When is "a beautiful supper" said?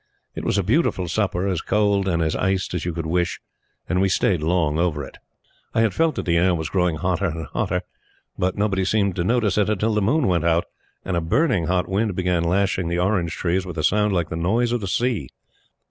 0.57-1.45